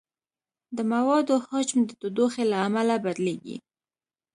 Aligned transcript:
د 0.75 0.77
موادو 0.91 1.35
حجم 1.47 1.77
د 1.85 1.91
تودوخې 2.01 2.43
له 2.51 2.57
امله 2.67 2.95
بدلېږي. 3.05 3.57